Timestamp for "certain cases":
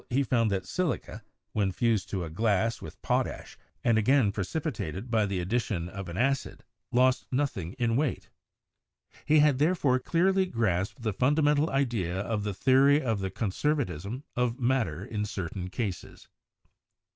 15.23-16.27